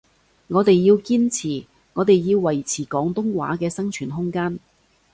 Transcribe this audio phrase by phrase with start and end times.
[0.47, 1.63] 我哋要堅持，
[1.93, 4.59] 我哋要維持廣東話嘅生存空間